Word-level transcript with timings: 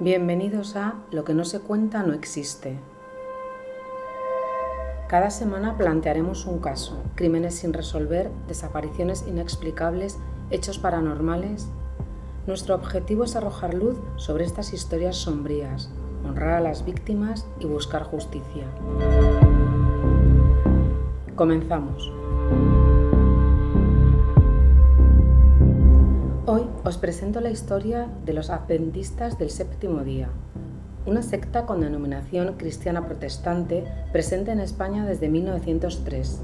Bienvenidos 0.00 0.76
a 0.76 0.94
Lo 1.10 1.24
que 1.24 1.34
no 1.34 1.44
se 1.44 1.58
cuenta 1.58 2.04
no 2.04 2.12
existe. 2.12 2.78
Cada 5.08 5.28
semana 5.30 5.76
plantearemos 5.76 6.46
un 6.46 6.60
caso, 6.60 7.02
crímenes 7.16 7.56
sin 7.56 7.72
resolver, 7.72 8.30
desapariciones 8.46 9.26
inexplicables, 9.26 10.16
hechos 10.50 10.78
paranormales. 10.78 11.66
Nuestro 12.46 12.76
objetivo 12.76 13.24
es 13.24 13.34
arrojar 13.34 13.74
luz 13.74 13.96
sobre 14.14 14.44
estas 14.44 14.72
historias 14.72 15.16
sombrías, 15.16 15.90
honrar 16.24 16.50
a 16.50 16.60
las 16.60 16.84
víctimas 16.84 17.48
y 17.58 17.66
buscar 17.66 18.04
justicia. 18.04 18.66
Comenzamos. 21.34 22.17
Os 26.88 26.96
presento 26.96 27.42
la 27.42 27.50
historia 27.50 28.08
de 28.24 28.32
los 28.32 28.48
adventistas 28.48 29.38
del 29.38 29.50
séptimo 29.50 30.04
día, 30.04 30.30
una 31.04 31.20
secta 31.20 31.66
con 31.66 31.82
denominación 31.82 32.54
cristiana 32.56 33.04
protestante 33.04 33.84
presente 34.10 34.52
en 34.52 34.60
España 34.60 35.04
desde 35.04 35.28
1903, 35.28 36.40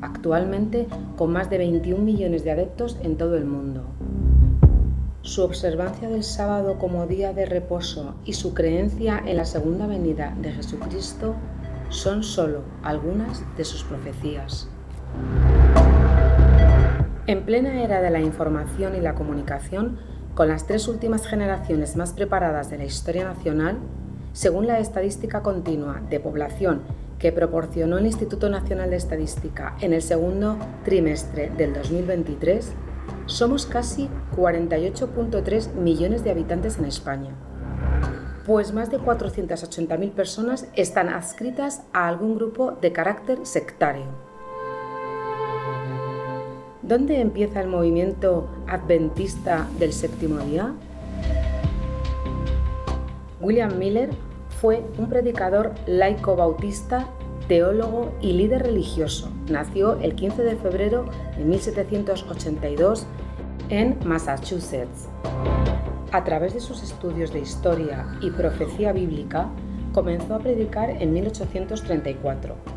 actualmente 0.00 0.86
con 1.16 1.32
más 1.32 1.50
de 1.50 1.58
21 1.58 2.00
millones 2.00 2.44
de 2.44 2.52
adeptos 2.52 2.96
en 3.02 3.16
todo 3.16 3.36
el 3.36 3.44
mundo. 3.44 3.82
Su 5.22 5.42
observancia 5.42 6.08
del 6.08 6.22
sábado 6.22 6.78
como 6.78 7.08
día 7.08 7.32
de 7.32 7.44
reposo 7.44 8.14
y 8.24 8.34
su 8.34 8.54
creencia 8.54 9.20
en 9.26 9.36
la 9.36 9.44
segunda 9.44 9.88
venida 9.88 10.36
de 10.40 10.52
Jesucristo 10.52 11.34
son 11.88 12.22
solo 12.22 12.62
algunas 12.84 13.42
de 13.56 13.64
sus 13.64 13.82
profecías. 13.82 14.68
En 17.28 17.44
plena 17.44 17.80
era 17.82 18.00
de 18.00 18.10
la 18.10 18.20
información 18.20 18.96
y 18.96 19.00
la 19.00 19.14
comunicación, 19.14 19.98
con 20.34 20.48
las 20.48 20.66
tres 20.66 20.88
últimas 20.88 21.24
generaciones 21.24 21.94
más 21.94 22.12
preparadas 22.12 22.68
de 22.68 22.78
la 22.78 22.84
historia 22.84 23.24
nacional, 23.24 23.78
según 24.32 24.66
la 24.66 24.80
estadística 24.80 25.40
continua 25.40 26.00
de 26.10 26.18
población 26.18 26.82
que 27.20 27.30
proporcionó 27.30 27.98
el 27.98 28.06
Instituto 28.06 28.48
Nacional 28.48 28.90
de 28.90 28.96
Estadística 28.96 29.76
en 29.80 29.92
el 29.92 30.02
segundo 30.02 30.58
trimestre 30.84 31.50
del 31.50 31.74
2023, 31.74 32.72
somos 33.26 33.66
casi 33.66 34.08
48.3 34.36 35.74
millones 35.74 36.24
de 36.24 36.32
habitantes 36.32 36.78
en 36.78 36.86
España, 36.86 37.36
pues 38.44 38.72
más 38.72 38.90
de 38.90 38.98
480.000 38.98 40.10
personas 40.10 40.66
están 40.74 41.08
adscritas 41.08 41.82
a 41.92 42.08
algún 42.08 42.34
grupo 42.34 42.72
de 42.72 42.90
carácter 42.90 43.46
sectario. 43.46 44.31
¿Dónde 46.82 47.20
empieza 47.20 47.60
el 47.60 47.68
movimiento 47.68 48.48
adventista 48.66 49.68
del 49.78 49.92
séptimo 49.92 50.40
día? 50.40 50.72
William 53.40 53.78
Miller 53.78 54.10
fue 54.60 54.82
un 54.98 55.08
predicador 55.08 55.74
laico 55.86 56.34
bautista, 56.34 57.06
teólogo 57.46 58.10
y 58.20 58.32
líder 58.32 58.64
religioso. 58.64 59.30
Nació 59.48 60.00
el 60.00 60.16
15 60.16 60.42
de 60.42 60.56
febrero 60.56 61.04
de 61.38 61.44
1782 61.44 63.06
en 63.68 63.96
Massachusetts. 64.04 65.08
A 66.10 66.24
través 66.24 66.52
de 66.52 66.60
sus 66.60 66.82
estudios 66.82 67.32
de 67.32 67.38
historia 67.38 68.08
y 68.20 68.30
profecía 68.30 68.92
bíblica, 68.92 69.50
comenzó 69.92 70.34
a 70.34 70.40
predicar 70.40 70.90
en 70.90 71.12
1834 71.12 72.71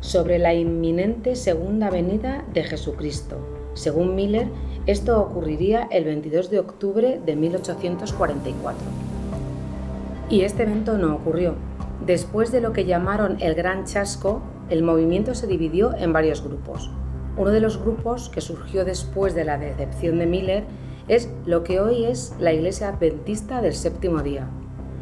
sobre 0.00 0.38
la 0.38 0.54
inminente 0.54 1.36
segunda 1.36 1.90
venida 1.90 2.44
de 2.52 2.64
Jesucristo. 2.64 3.36
Según 3.74 4.14
Miller, 4.14 4.48
esto 4.86 5.20
ocurriría 5.20 5.88
el 5.90 6.04
22 6.04 6.50
de 6.50 6.58
octubre 6.58 7.20
de 7.24 7.36
1844. 7.36 8.78
Y 10.30 10.42
este 10.42 10.64
evento 10.64 10.98
no 10.98 11.14
ocurrió. 11.14 11.54
Después 12.04 12.52
de 12.52 12.60
lo 12.60 12.72
que 12.72 12.84
llamaron 12.84 13.36
el 13.40 13.54
Gran 13.54 13.84
Chasco, 13.84 14.42
el 14.70 14.82
movimiento 14.82 15.34
se 15.34 15.46
dividió 15.46 15.94
en 15.96 16.12
varios 16.12 16.42
grupos. 16.42 16.90
Uno 17.36 17.50
de 17.50 17.60
los 17.60 17.78
grupos 17.78 18.28
que 18.28 18.40
surgió 18.40 18.84
después 18.84 19.34
de 19.34 19.44
la 19.44 19.58
decepción 19.58 20.18
de 20.18 20.26
Miller 20.26 20.64
es 21.06 21.30
lo 21.46 21.64
que 21.64 21.80
hoy 21.80 22.04
es 22.04 22.34
la 22.38 22.52
Iglesia 22.52 22.88
Adventista 22.88 23.62
del 23.62 23.74
Séptimo 23.74 24.22
Día, 24.22 24.48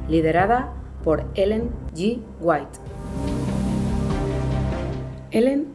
liderada 0.08 0.72
por 1.02 1.24
Ellen 1.34 1.70
G. 1.94 2.20
White. 2.40 2.78
Ellen 5.32 5.66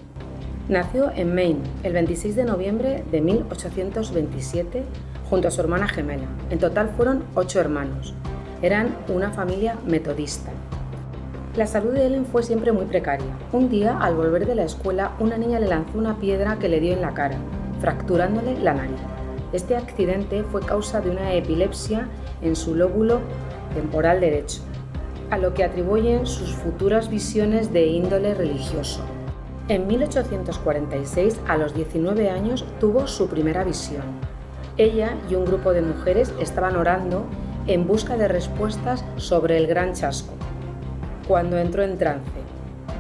nació 0.69 1.12
en 1.13 1.35
Maine 1.35 1.59
el 1.84 1.91
26 1.91 2.38
de 2.38 2.45
noviembre 2.45 3.03
de 3.12 3.19
1827 3.19 4.84
junto 5.29 5.50
a 5.50 5.51
su 5.51 5.59
hermana 5.59 5.89
gemela. 5.89 6.28
En 6.50 6.59
total 6.59 6.89
fueron 6.95 7.25
ocho 7.35 7.59
hermanos. 7.59 8.13
Eran 8.61 8.95
una 9.09 9.31
familia 9.31 9.75
metodista. 9.85 10.51
La 11.57 11.67
salud 11.67 11.91
de 11.91 12.07
Ellen 12.07 12.25
fue 12.25 12.44
siempre 12.44 12.72
muy 12.72 12.85
precaria. 12.85 13.28
Un 13.51 13.69
día, 13.69 13.97
al 14.00 14.16
volver 14.16 14.45
de 14.45 14.56
la 14.56 14.63
escuela, 14.63 15.11
una 15.19 15.38
niña 15.38 15.59
le 15.59 15.67
lanzó 15.67 15.97
una 15.97 16.17
piedra 16.17 16.57
que 16.57 16.69
le 16.69 16.79
dio 16.79 16.94
en 16.94 17.01
la 17.01 17.13
cara, 17.13 17.35
fracturándole 17.81 18.57
la 18.57 18.73
nariz. 18.73 19.01
Este 19.51 19.75
accidente 19.75 20.44
fue 20.44 20.61
causa 20.61 21.01
de 21.01 21.09
una 21.09 21.34
epilepsia 21.34 22.07
en 22.41 22.56
su 22.56 22.73
lóbulo 22.73 23.19
temporal 23.73 24.22
derecho, 24.22 24.61
a 25.29 25.38
lo 25.38 25.53
que 25.53 25.66
atribuyen 25.66 26.25
sus 26.25 26.53
futuras 26.53 27.09
visiones 27.09 27.73
de 27.73 27.88
índole 27.88 28.34
religioso. 28.34 29.03
En 29.72 29.88
1846, 29.88 31.40
a 31.48 31.56
los 31.56 31.74
19 31.74 32.30
años, 32.30 32.66
tuvo 32.82 33.08
su 33.08 33.30
primera 33.30 33.64
visión. 33.64 34.04
Ella 34.76 35.16
y 35.30 35.36
un 35.36 35.46
grupo 35.46 35.72
de 35.72 35.82
mujeres 35.82 36.34
estaban 36.42 36.76
orando 36.76 37.24
en 37.68 37.88
busca 37.88 38.18
de 38.18 38.28
respuestas 38.28 39.06
sobre 39.16 39.56
el 39.56 39.68
gran 39.68 39.94
chasco. 39.94 40.34
Cuando 41.26 41.58
entró 41.58 41.84
en 41.84 41.98
trance, 41.98 42.30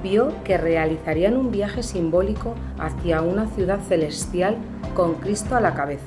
vio 0.01 0.31
que 0.45 0.57
realizarían 0.57 1.35
un 1.35 1.51
viaje 1.51 1.83
simbólico 1.83 2.55
hacia 2.79 3.21
una 3.21 3.47
ciudad 3.47 3.81
celestial 3.81 4.55
con 4.95 5.15
Cristo 5.15 5.57
a 5.57 5.59
la 5.59 5.73
cabeza. 5.73 6.05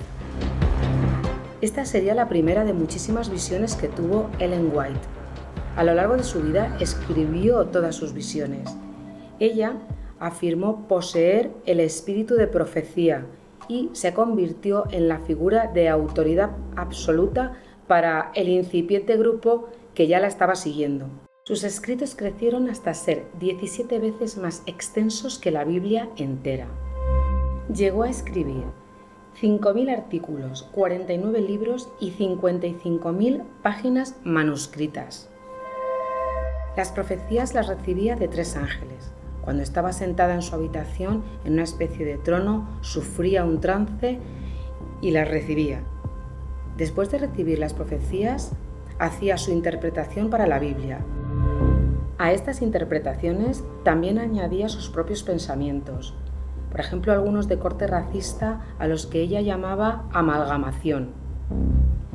Esta 1.61 1.85
sería 1.85 2.15
la 2.15 2.31
primera 2.31 2.65
de 2.65 2.73
muchísimas 2.73 3.29
visiones 3.29 3.77
que 3.77 3.89
tuvo 3.89 4.31
Ellen 4.39 4.71
White. 4.73 5.01
A 5.77 5.85
lo 5.85 5.93
largo 5.93 6.17
de 6.17 6.25
su 6.25 6.41
vida 6.41 6.75
escribió 6.81 7.67
todas 7.67 7.95
sus 7.95 8.15
visiones. 8.15 8.75
Ella 9.41 9.75
afirmó 10.25 10.89
poseer 10.89 11.51
el 11.67 11.81
espíritu 11.81 12.35
de 12.35 12.47
profecía 12.47 13.27
y 13.69 13.91
se 13.93 14.15
convirtió 14.15 14.85
en 14.91 15.09
la 15.09 15.19
figura 15.19 15.67
de 15.67 15.89
autoridad 15.89 16.53
absoluta 16.77 17.53
para 17.87 18.33
el 18.34 18.49
incipiente 18.49 19.17
grupo 19.17 19.69
que 19.95 20.07
ya 20.07 20.21
la 20.21 20.27
estaba 20.27 20.55
siguiendo. 20.55 21.07
Sus 21.45 21.63
escritos 21.63 22.15
crecieron 22.15 22.71
hasta 22.71 22.95
ser 22.95 23.27
17 23.39 23.99
veces 23.99 24.39
más 24.39 24.63
extensos 24.65 25.39
que 25.39 25.51
la 25.51 25.65
Biblia 25.65 26.09
entera. 26.17 26.69
Llegó 27.75 28.05
a 28.05 28.09
escribir 28.09 28.65
5.000 29.41 29.93
artículos, 29.95 30.63
49 30.73 31.41
libros 31.43 31.91
y 32.01 32.13
55.000 32.13 33.43
páginas 33.63 34.17
manuscritas. 34.25 35.29
Las 36.77 36.93
profecías 36.93 37.55
las 37.55 37.69
recibía 37.69 38.17
de 38.17 38.27
tres 38.27 38.57
ángeles, 38.57 39.14
cuando 39.44 39.62
estaba 39.62 39.93
sentada 39.93 40.34
en 40.34 40.43
su 40.43 40.55
habitación, 40.55 41.22
en 41.44 41.53
una 41.53 41.62
especie 41.62 42.06
de 42.06 42.16
trono, 42.16 42.66
sufría 42.81 43.44
un 43.44 43.60
trance 43.60 44.19
y 45.00 45.10
las 45.10 45.28
recibía. 45.28 45.82
Después 46.78 47.10
de 47.10 47.19
recibir 47.19 47.59
las 47.59 47.75
profecías, 47.75 48.53
hacía 48.99 49.37
su 49.37 49.53
interpretación 49.53 50.31
para 50.31 50.47
la 50.47 50.59
Biblia. 50.59 51.00
A 52.16 52.33
estas 52.33 52.62
interpretaciones 52.62 53.65
también 53.84 54.19
añadía 54.19 54.69
sus 54.69 54.88
propios 54.88 55.22
pensamientos, 55.22 56.15
por 56.71 56.81
ejemplo 56.81 57.12
algunos 57.12 57.47
de 57.49 57.59
corte 57.59 57.87
racista 57.87 58.65
a 58.78 58.87
los 58.87 59.06
que 59.06 59.21
ella 59.21 59.41
llamaba 59.41 60.09
amalgamación. 60.12 61.10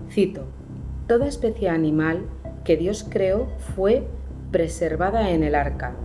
Cito, 0.10 0.46
Toda 1.10 1.26
especie 1.26 1.70
animal 1.70 2.28
que 2.64 2.78
Dios 2.78 3.04
creó 3.10 3.48
fue 3.76 4.08
preservada 4.52 5.32
en 5.32 5.44
el 5.44 5.56
arca, 5.56 5.96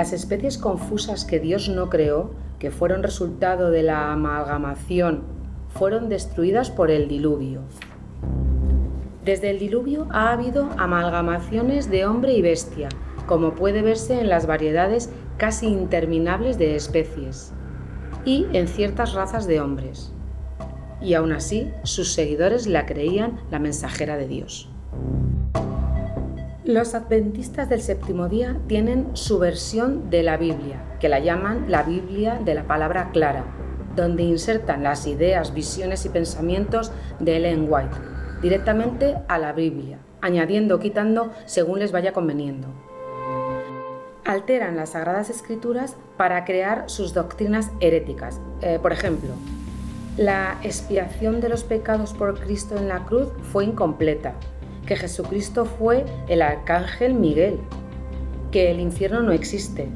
las 0.00 0.14
especies 0.14 0.56
confusas 0.56 1.26
que 1.26 1.40
Dios 1.40 1.68
no 1.68 1.90
creó, 1.90 2.30
que 2.58 2.70
fueron 2.70 3.02
resultado 3.02 3.70
de 3.70 3.82
la 3.82 4.10
amalgamación, 4.12 5.24
fueron 5.68 6.08
destruidas 6.08 6.70
por 6.70 6.90
el 6.90 7.06
diluvio. 7.06 7.60
Desde 9.26 9.50
el 9.50 9.58
diluvio 9.58 10.08
ha 10.10 10.32
habido 10.32 10.70
amalgamaciones 10.78 11.90
de 11.90 12.06
hombre 12.06 12.32
y 12.32 12.40
bestia, 12.40 12.88
como 13.26 13.54
puede 13.54 13.82
verse 13.82 14.18
en 14.18 14.30
las 14.30 14.46
variedades 14.46 15.10
casi 15.36 15.66
interminables 15.66 16.56
de 16.56 16.76
especies, 16.76 17.52
y 18.24 18.46
en 18.54 18.68
ciertas 18.68 19.12
razas 19.12 19.46
de 19.46 19.60
hombres. 19.60 20.14
Y 21.02 21.12
aún 21.12 21.32
así, 21.32 21.70
sus 21.82 22.14
seguidores 22.14 22.66
la 22.66 22.86
creían 22.86 23.38
la 23.50 23.58
mensajera 23.58 24.16
de 24.16 24.28
Dios. 24.28 24.70
Los 26.70 26.94
adventistas 26.94 27.68
del 27.68 27.82
séptimo 27.82 28.28
día 28.28 28.56
tienen 28.68 29.08
su 29.14 29.40
versión 29.40 30.08
de 30.08 30.22
la 30.22 30.36
Biblia, 30.36 30.84
que 31.00 31.08
la 31.08 31.18
llaman 31.18 31.64
la 31.66 31.82
Biblia 31.82 32.40
de 32.44 32.54
la 32.54 32.62
palabra 32.62 33.10
clara, 33.10 33.44
donde 33.96 34.22
insertan 34.22 34.84
las 34.84 35.08
ideas, 35.08 35.52
visiones 35.52 36.04
y 36.04 36.10
pensamientos 36.10 36.92
de 37.18 37.38
Ellen 37.38 37.66
White 37.68 37.96
directamente 38.40 39.16
a 39.26 39.38
la 39.38 39.52
Biblia, 39.52 39.98
añadiendo 40.20 40.76
o 40.76 40.78
quitando 40.78 41.32
según 41.44 41.80
les 41.80 41.90
vaya 41.90 42.12
conveniendo. 42.12 42.68
Alteran 44.24 44.76
las 44.76 44.90
Sagradas 44.90 45.28
Escrituras 45.28 45.96
para 46.16 46.44
crear 46.44 46.84
sus 46.86 47.14
doctrinas 47.14 47.72
heréticas. 47.80 48.40
Eh, 48.62 48.78
por 48.80 48.92
ejemplo, 48.92 49.30
la 50.16 50.56
expiación 50.62 51.40
de 51.40 51.48
los 51.48 51.64
pecados 51.64 52.12
por 52.12 52.38
Cristo 52.38 52.76
en 52.76 52.86
la 52.86 53.06
cruz 53.06 53.26
fue 53.50 53.64
incompleta, 53.64 54.34
que 54.90 54.96
Jesucristo 54.96 55.66
fue 55.66 56.04
el 56.26 56.42
arcángel 56.42 57.14
Miguel, 57.14 57.60
que 58.50 58.72
el 58.72 58.80
infierno 58.80 59.22
no 59.22 59.30
existe. 59.30 59.86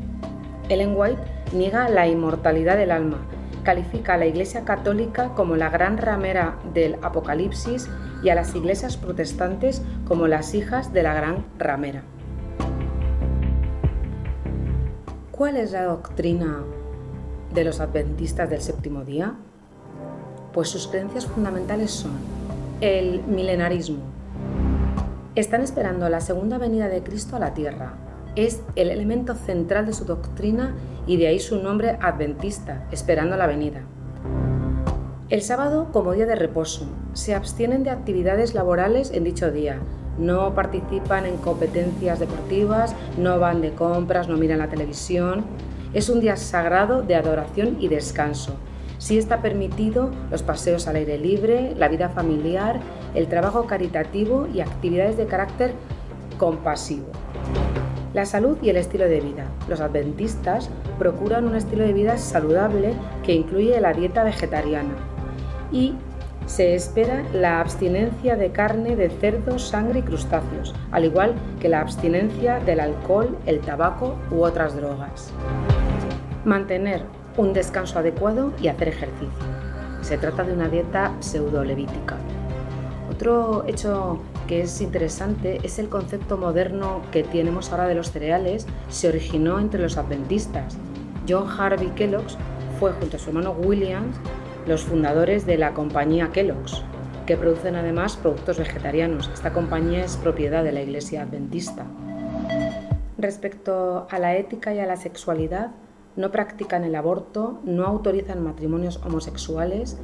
Ellen 0.69 0.95
White 0.97 1.21
niega 1.53 1.89
la 1.89 2.07
inmortalidad 2.07 2.77
del 2.77 2.93
alma, 2.93 3.19
califica 3.65 4.15
a 4.15 4.19
la 4.19 4.27
Iglesia 4.27 4.65
Católica 4.65 5.31
como 5.35 5.57
la 5.57 5.69
gran 5.69 5.99
ramera 5.99 6.61
del 6.75 6.95
Apocalipsis 7.03 7.91
y 8.23 8.29
a 8.29 8.37
las 8.37 8.55
iglesias 8.55 8.97
protestantes 8.97 9.83
como 10.07 10.29
las 10.29 10.55
hijas 10.55 10.93
de 10.93 11.03
la 11.03 11.13
gran 11.13 11.45
ramera. 11.59 12.05
¿Cuál 15.33 15.57
es 15.57 15.73
la 15.73 15.87
doctrina 15.87 16.63
de 17.53 17.65
los 17.65 17.81
adventistas 17.81 18.49
del 18.49 18.61
séptimo 18.61 19.03
día? 19.03 19.35
Pues 20.53 20.69
sus 20.69 20.87
creencias 20.87 21.27
fundamentales 21.27 21.91
son 21.91 22.13
el 22.81 23.25
milenarismo. 23.25 24.14
Están 25.37 25.63
esperando 25.63 26.09
la 26.09 26.21
segunda 26.21 26.59
venida 26.59 26.87
de 26.87 27.03
Cristo 27.03 27.35
a 27.35 27.41
la 27.41 27.55
tierra, 27.55 27.95
es 28.37 28.63
el 28.77 28.89
elemento 28.89 29.35
central 29.35 29.85
de 29.85 29.93
su 29.93 30.05
doctrina 30.05 30.77
y 31.09 31.17
de 31.17 31.27
ahí 31.27 31.41
su 31.41 31.61
nombre 31.61 31.99
adventista, 32.01 32.87
esperando 32.93 33.37
la 33.37 33.49
venida. 33.49 33.81
El 35.31 35.43
sábado 35.43 35.89
como 35.93 36.13
día 36.13 36.27
de 36.27 36.37
reposo. 36.37 36.87
Se 37.15 37.35
abstienen 37.35 37.83
de 37.83 37.91
actividades 37.91 38.55
laborales 38.55 39.11
en 39.11 39.25
dicho 39.25 39.51
día. 39.51 39.81
No 40.19 40.55
participan 40.55 41.27
en 41.27 41.37
competencias 41.39 42.21
deportivas, 42.21 42.95
no 43.19 43.41
van 43.41 43.61
de 43.61 43.73
compras, 43.73 44.29
no 44.29 44.37
miran 44.37 44.61
la 44.61 44.71
televisión. 44.71 45.45
Es 45.95 46.09
un 46.11 46.21
día 46.21 46.37
sagrado 46.37 47.03
de 47.03 47.17
adoración 47.17 47.79
y 47.81 47.89
descanso. 47.89 48.55
Sí 48.99 49.19
está 49.19 49.43
permitido 49.43 50.11
los 50.31 50.43
paseos 50.43 50.87
al 50.87 50.97
aire 50.97 51.19
libre, 51.19 51.75
la 51.77 51.89
vida 51.89 52.09
familiar, 52.09 52.81
el 53.15 53.29
trabajo 53.29 53.67
caritativo 53.67 54.47
y 54.53 54.61
actividades 54.61 55.17
de 55.17 55.27
carácter 55.27 55.73
compasivo. 56.39 57.07
La 58.13 58.27
salud 58.27 58.59
y 58.63 58.71
el 58.71 58.77
estilo 58.77 59.07
de 59.07 59.21
vida. 59.21 59.47
Los 59.69 59.81
adventistas 59.81 60.71
procuran 60.99 61.47
un 61.47 61.57
estilo 61.57 61.85
de 61.85 61.93
vida 61.93 62.17
saludable 62.17 62.95
que 63.25 63.35
incluye 63.35 63.81
la 63.81 63.93
dieta 63.93 64.23
vegetariana 64.23 64.95
y 65.73 65.95
se 66.47 66.75
espera 66.75 67.25
la 67.33 67.61
abstinencia 67.61 68.37
de 68.37 68.53
carne 68.53 68.97
de 68.97 69.09
cerdo, 69.09 69.59
sangre 69.59 70.01
y 70.01 70.03
crustáceos, 70.03 70.75
al 70.93 71.07
igual 71.07 71.35
que 71.59 71.69
la 71.69 71.81
abstinencia 71.81 72.61
del 72.61 72.81
alcohol, 72.81 73.39
el 73.47 73.61
tabaco 73.61 74.17
u 74.31 74.43
otras 74.43 74.77
drogas. 74.77 75.33
Mantener 76.45 77.03
un 77.37 77.53
descanso 77.53 77.99
adecuado 77.99 78.53
y 78.61 78.69
hacer 78.69 78.89
ejercicio. 78.89 79.29
Se 80.03 80.19
trata 80.19 80.45
de 80.45 80.53
una 80.53 80.69
dieta 80.69 81.13
pseudo-levítica. 81.21 82.17
Otro 83.15 83.65
hecho 83.69 84.19
que 84.49 84.63
es 84.63 84.81
interesante 84.81 85.61
es 85.63 85.79
el 85.79 85.89
concepto 85.89 86.37
moderno 86.37 87.01
que 87.13 87.23
tenemos 87.23 87.71
ahora 87.71 87.87
de 87.87 87.95
los 87.95 88.11
cereales, 88.11 88.67
se 88.89 89.07
originó 89.07 89.61
entre 89.61 89.81
los 89.81 89.97
adventistas. 89.97 90.77
John 91.29 91.49
Harvey 91.49 91.91
Kellogg 91.91 92.27
fue 92.81 92.91
junto 92.91 93.17
a 93.17 93.21
su 93.21 93.31
hermano 93.31 93.53
Williams 93.53 94.17
los 94.67 94.83
fundadores 94.83 95.47
de 95.47 95.59
la 95.59 95.75
compañía 95.75 96.33
Kellogg's, 96.33 96.83
que 97.25 97.37
producen 97.37 97.77
además 97.77 98.17
productos 98.17 98.59
vegetarianos. 98.59 99.31
Esta 99.33 99.53
compañía 99.53 100.05
es 100.05 100.17
propiedad 100.17 100.65
de 100.65 100.73
la 100.73 100.83
Iglesia 100.83 101.23
Adventista. 101.23 101.87
Respecto 103.17 104.09
a 104.11 104.19
la 104.19 104.35
ética 104.35 104.75
y 104.75 104.81
a 104.81 104.87
la 104.87 104.97
sexualidad, 104.97 105.71
no 106.17 106.33
practican 106.33 106.83
el 106.83 106.97
aborto, 106.97 107.61
no 107.63 107.87
autorizan 107.87 108.43
matrimonios 108.43 109.01
homosexuales 109.05 109.99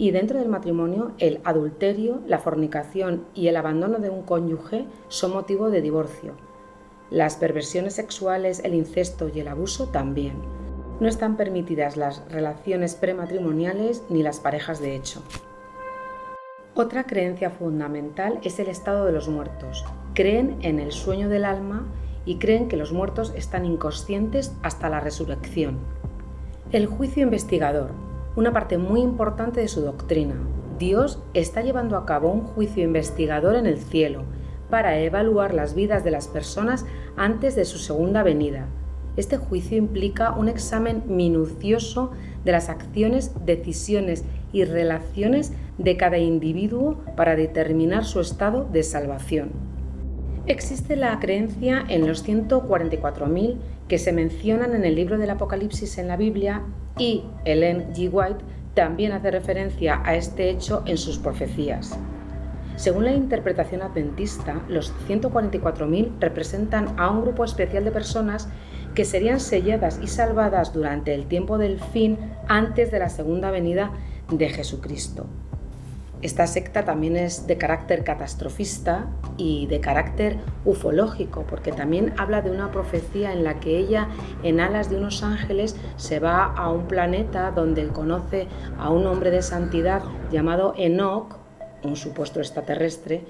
y 0.00 0.12
dentro 0.12 0.38
del 0.38 0.48
matrimonio 0.48 1.12
el 1.18 1.40
adulterio, 1.44 2.22
la 2.26 2.38
fornicación 2.38 3.26
y 3.34 3.48
el 3.48 3.56
abandono 3.56 3.98
de 3.98 4.08
un 4.08 4.22
cónyuge 4.22 4.86
son 5.08 5.34
motivo 5.34 5.68
de 5.68 5.82
divorcio. 5.82 6.32
Las 7.10 7.36
perversiones 7.36 7.96
sexuales, 7.96 8.62
el 8.64 8.72
incesto 8.72 9.28
y 9.28 9.40
el 9.40 9.48
abuso 9.48 9.88
también. 9.88 10.36
No 11.00 11.06
están 11.06 11.36
permitidas 11.36 11.98
las 11.98 12.24
relaciones 12.30 12.94
prematrimoniales 12.94 14.02
ni 14.08 14.22
las 14.22 14.40
parejas 14.40 14.80
de 14.80 14.96
hecho. 14.96 15.22
Otra 16.74 17.04
creencia 17.04 17.50
fundamental 17.50 18.38
es 18.42 18.58
el 18.58 18.68
estado 18.68 19.04
de 19.04 19.12
los 19.12 19.28
muertos. 19.28 19.84
Creen 20.14 20.56
en 20.62 20.80
el 20.80 20.92
sueño 20.92 21.28
del 21.28 21.44
alma 21.44 21.86
y 22.24 22.36
creen 22.36 22.68
que 22.68 22.78
los 22.78 22.90
muertos 22.90 23.34
están 23.36 23.66
inconscientes 23.66 24.56
hasta 24.62 24.88
la 24.88 25.00
resurrección. 25.00 25.76
El 26.72 26.86
juicio 26.86 27.22
investigador, 27.22 27.90
una 28.36 28.52
parte 28.52 28.78
muy 28.78 29.00
importante 29.00 29.60
de 29.60 29.68
su 29.68 29.80
doctrina. 29.80 30.34
Dios 30.78 31.22
está 31.34 31.62
llevando 31.62 31.96
a 31.96 32.06
cabo 32.06 32.30
un 32.30 32.42
juicio 32.42 32.82
investigador 32.84 33.56
en 33.56 33.66
el 33.66 33.78
cielo 33.78 34.22
para 34.70 34.98
evaluar 35.00 35.52
las 35.52 35.74
vidas 35.74 36.04
de 36.04 36.10
las 36.10 36.28
personas 36.28 36.86
antes 37.16 37.56
de 37.56 37.64
su 37.64 37.78
segunda 37.78 38.22
venida. 38.22 38.66
Este 39.16 39.36
juicio 39.36 39.76
implica 39.76 40.32
un 40.32 40.48
examen 40.48 41.02
minucioso 41.08 42.12
de 42.44 42.52
las 42.52 42.68
acciones, 42.68 43.32
decisiones 43.44 44.24
y 44.52 44.64
relaciones 44.64 45.52
de 45.78 45.96
cada 45.96 46.18
individuo 46.18 46.98
para 47.16 47.36
determinar 47.36 48.04
su 48.04 48.20
estado 48.20 48.64
de 48.72 48.82
salvación. 48.82 49.50
Existe 50.46 50.96
la 50.96 51.18
creencia 51.20 51.84
en 51.88 52.06
los 52.06 52.26
144.000 52.26 53.56
que 53.90 53.98
se 53.98 54.12
mencionan 54.12 54.72
en 54.76 54.84
el 54.84 54.94
libro 54.94 55.18
del 55.18 55.30
Apocalipsis 55.30 55.98
en 55.98 56.06
la 56.06 56.16
Biblia 56.16 56.62
y 56.96 57.24
Ellen 57.44 57.92
G. 57.92 58.08
White 58.12 58.44
también 58.72 59.10
hace 59.10 59.32
referencia 59.32 60.00
a 60.04 60.14
este 60.14 60.48
hecho 60.48 60.84
en 60.86 60.96
sus 60.96 61.18
profecías. 61.18 61.98
Según 62.76 63.04
la 63.04 63.12
interpretación 63.12 63.82
adventista, 63.82 64.62
los 64.68 64.94
144.000 65.08 66.20
representan 66.20 66.94
a 67.00 67.10
un 67.10 67.22
grupo 67.22 67.44
especial 67.44 67.84
de 67.84 67.90
personas 67.90 68.48
que 68.94 69.04
serían 69.04 69.40
selladas 69.40 69.98
y 70.00 70.06
salvadas 70.06 70.72
durante 70.72 71.12
el 71.12 71.26
tiempo 71.26 71.58
del 71.58 71.80
fin 71.80 72.16
antes 72.46 72.92
de 72.92 73.00
la 73.00 73.08
segunda 73.08 73.50
venida 73.50 73.90
de 74.30 74.50
Jesucristo. 74.50 75.26
Esta 76.22 76.46
secta 76.46 76.84
también 76.84 77.16
es 77.16 77.46
de 77.46 77.56
carácter 77.56 78.04
catastrofista 78.04 79.08
y 79.38 79.66
de 79.68 79.80
carácter 79.80 80.36
ufológico, 80.66 81.44
porque 81.48 81.72
también 81.72 82.12
habla 82.18 82.42
de 82.42 82.50
una 82.50 82.70
profecía 82.70 83.32
en 83.32 83.42
la 83.42 83.58
que 83.58 83.78
ella, 83.78 84.08
en 84.42 84.60
alas 84.60 84.90
de 84.90 84.96
unos 84.96 85.22
ángeles, 85.22 85.76
se 85.96 86.18
va 86.18 86.44
a 86.44 86.70
un 86.70 86.86
planeta 86.88 87.52
donde 87.52 87.88
conoce 87.88 88.48
a 88.78 88.90
un 88.90 89.06
hombre 89.06 89.30
de 89.30 89.40
santidad 89.40 90.02
llamado 90.30 90.74
Enoch, 90.76 91.36
un 91.84 91.96
supuesto 91.96 92.40
extraterrestre, 92.40 93.24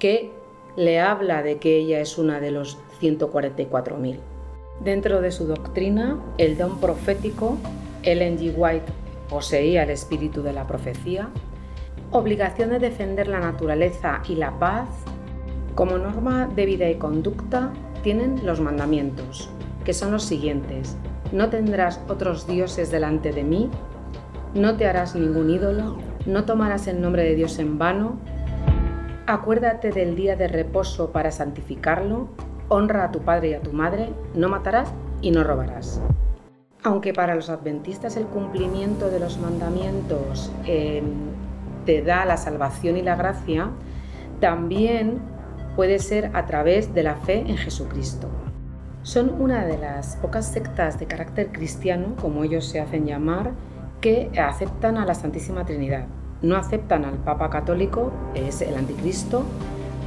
que 0.00 0.32
le 0.76 1.00
habla 1.00 1.42
de 1.44 1.58
que 1.58 1.76
ella 1.76 2.00
es 2.00 2.18
una 2.18 2.40
de 2.40 2.50
los 2.50 2.78
144.000. 3.00 4.18
Dentro 4.80 5.20
de 5.20 5.30
su 5.30 5.46
doctrina, 5.46 6.18
el 6.38 6.58
don 6.58 6.80
profético, 6.80 7.58
Ellen 8.02 8.36
G. 8.38 8.52
White 8.56 8.92
poseía 9.28 9.84
el 9.84 9.90
espíritu 9.90 10.42
de 10.42 10.52
la 10.52 10.66
profecía, 10.66 11.28
obligación 12.14 12.70
de 12.70 12.78
defender 12.78 13.26
la 13.26 13.40
naturaleza 13.40 14.22
y 14.28 14.36
la 14.36 14.56
paz, 14.60 14.88
como 15.74 15.98
norma 15.98 16.46
de 16.46 16.64
vida 16.64 16.88
y 16.88 16.94
conducta 16.94 17.72
tienen 18.04 18.46
los 18.46 18.60
mandamientos, 18.60 19.50
que 19.84 19.92
son 19.92 20.12
los 20.12 20.22
siguientes. 20.22 20.96
No 21.32 21.50
tendrás 21.50 22.00
otros 22.08 22.46
dioses 22.46 22.92
delante 22.92 23.32
de 23.32 23.42
mí, 23.42 23.68
no 24.54 24.76
te 24.76 24.86
harás 24.86 25.16
ningún 25.16 25.50
ídolo, 25.50 25.96
no 26.24 26.44
tomarás 26.44 26.86
el 26.86 27.00
nombre 27.00 27.24
de 27.24 27.34
Dios 27.34 27.58
en 27.58 27.78
vano, 27.78 28.16
acuérdate 29.26 29.90
del 29.90 30.14
día 30.14 30.36
de 30.36 30.46
reposo 30.46 31.10
para 31.10 31.32
santificarlo, 31.32 32.28
honra 32.68 33.06
a 33.06 33.10
tu 33.10 33.22
padre 33.22 33.50
y 33.50 33.54
a 33.54 33.60
tu 33.60 33.72
madre, 33.72 34.10
no 34.36 34.48
matarás 34.48 34.92
y 35.20 35.32
no 35.32 35.42
robarás. 35.42 36.00
Aunque 36.84 37.12
para 37.12 37.34
los 37.34 37.50
adventistas 37.50 38.16
el 38.16 38.26
cumplimiento 38.26 39.10
de 39.10 39.18
los 39.18 39.38
mandamientos 39.38 40.52
eh, 40.64 41.02
te 41.84 42.02
da 42.02 42.24
la 42.24 42.36
salvación 42.36 42.96
y 42.96 43.02
la 43.02 43.16
gracia, 43.16 43.70
también 44.40 45.18
puede 45.76 45.98
ser 45.98 46.30
a 46.34 46.46
través 46.46 46.94
de 46.94 47.02
la 47.02 47.16
fe 47.16 47.44
en 47.46 47.56
Jesucristo. 47.56 48.28
Son 49.02 49.40
una 49.40 49.66
de 49.66 49.76
las 49.76 50.16
pocas 50.16 50.46
sectas 50.46 50.98
de 50.98 51.06
carácter 51.06 51.52
cristiano, 51.52 52.14
como 52.20 52.44
ellos 52.44 52.64
se 52.64 52.80
hacen 52.80 53.06
llamar, 53.06 53.52
que 54.00 54.30
aceptan 54.38 54.96
a 54.96 55.04
la 55.04 55.14
Santísima 55.14 55.64
Trinidad. 55.64 56.06
No 56.42 56.56
aceptan 56.56 57.04
al 57.04 57.16
Papa 57.16 57.50
Católico, 57.50 58.12
es 58.34 58.62
el 58.62 58.76
anticristo. 58.76 59.44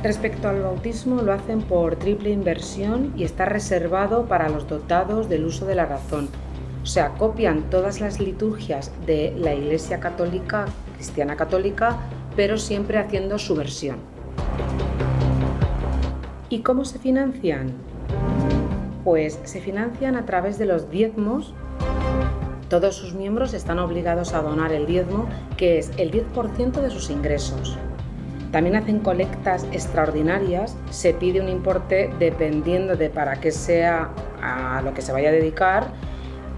Respecto 0.04 0.50
al 0.50 0.62
bautismo 0.62 1.22
lo 1.22 1.34
hacen 1.34 1.62
por 1.62 1.96
triple 1.96 2.30
inversión 2.30 3.14
y 3.16 3.24
está 3.24 3.46
reservado 3.46 4.26
para 4.26 4.50
los 4.50 4.68
dotados 4.68 5.30
del 5.30 5.46
uso 5.46 5.66
de 5.66 5.76
la 5.76 5.86
razón. 5.86 6.30
O 6.84 6.86
sea, 6.86 7.10
copian 7.10 7.70
todas 7.70 8.00
las 8.00 8.20
liturgias 8.20 8.92
de 9.06 9.34
la 9.38 9.54
Iglesia 9.54 10.00
Católica 10.00 10.66
cristiana 10.98 11.36
católica, 11.36 11.96
pero 12.36 12.58
siempre 12.58 12.98
haciendo 12.98 13.38
su 13.38 13.56
versión. 13.56 13.98
¿Y 16.50 16.60
cómo 16.62 16.86
se 16.86 16.98
financian? 16.98 17.74
Pues 19.04 19.40
se 19.44 19.62
financian 19.62 20.16
a 20.16 20.26
través 20.26 20.58
de 20.58 20.66
los 20.66 20.90
diezmos. 20.90 21.54
Todos 22.68 22.96
sus 22.96 23.14
miembros 23.14 23.54
están 23.54 23.80
obligados 23.80 24.34
a 24.34 24.42
donar 24.42 24.74
el 24.74 24.88
diezmo, 24.88 25.28
que 25.56 25.78
es 25.78 25.92
el 25.98 26.12
10% 26.12 26.82
de 26.82 26.90
sus 26.90 27.10
ingresos. 27.10 27.78
También 28.52 28.76
hacen 28.76 29.00
colectas 29.00 29.66
extraordinarias, 29.72 30.76
se 30.90 31.14
pide 31.14 31.42
un 31.42 31.50
importe 31.50 32.10
dependiendo 32.18 32.96
de 32.96 33.10
para 33.10 33.40
qué 33.40 33.52
sea 33.52 34.10
a 34.42 34.82
lo 34.82 34.94
que 34.94 35.02
se 35.02 35.12
vaya 35.12 35.30
a 35.30 35.34
dedicar 35.34 35.88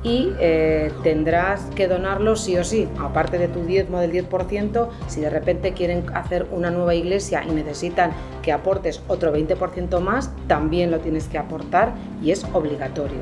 y 0.04 0.32
eh, 0.40 0.92
tendrás 1.04 1.62
que 1.76 1.88
donarlo 1.88 2.36
sí 2.36 2.58
o 2.58 2.64
sí, 2.64 2.88
aparte 3.00 3.38
de 3.38 3.48
tu 3.48 3.64
diezmo 3.66 4.00
del 4.00 4.12
10%, 4.12 4.90
si 5.08 5.22
de 5.22 5.30
repente 5.30 5.74
quieren 5.74 6.06
hacer 6.14 6.48
una 6.52 6.72
nueva 6.72 6.96
iglesia 6.96 7.44
y 7.46 7.52
necesitan 7.52 8.12
que 8.42 8.52
aportes 8.52 9.02
otro 9.08 9.36
20% 9.36 10.00
más, 10.00 10.32
también 10.48 10.92
lo 10.92 11.00
tienes 11.00 11.28
que 11.28 11.38
aportar 11.38 11.94
y 12.22 12.32
es 12.32 12.46
obligatorio. 12.54 13.20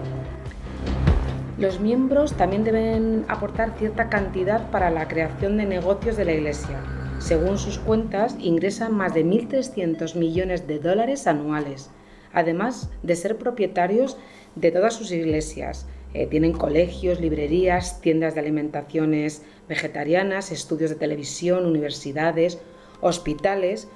Los 1.57 1.79
miembros 1.79 2.34
también 2.34 2.63
deben 2.63 3.25
aportar 3.27 3.74
cierta 3.79 4.10
cantidad 4.10 4.69
para 4.69 4.91
la 4.91 5.07
creación 5.07 5.57
de 5.57 5.65
negocios 5.65 6.15
de 6.15 6.25
la 6.25 6.34
iglesia. 6.34 6.77
Según 7.17 7.57
sus 7.57 7.79
cuentas, 7.79 8.36
ingresan 8.39 8.96
más 8.96 9.15
de 9.15 9.25
1.300 9.25 10.13
millones 10.15 10.67
de 10.67 10.77
dólares 10.77 11.25
anuales, 11.25 11.89
además 12.31 12.91
de 13.01 13.15
ser 13.15 13.39
propietarios 13.39 14.17
de 14.55 14.72
todas 14.72 14.93
sus 14.93 15.12
iglesias, 15.12 15.88
eh, 16.17 16.25
tienen 16.25 16.53
colegios, 16.53 17.19
librerías, 17.19 18.01
tiendas 18.01 18.33
de 18.33 18.39
alimentaciones 18.39 19.43
vegetarianas, 19.69 20.51
estudios 20.51 20.89
de 20.89 20.95
televisión, 20.95 21.67
universidades, 21.67 22.59
hospitales. 23.01 23.88